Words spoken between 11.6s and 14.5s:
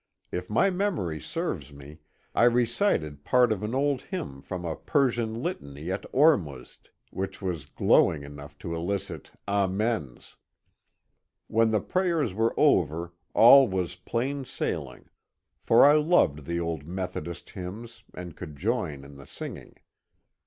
the prayers were over all was plain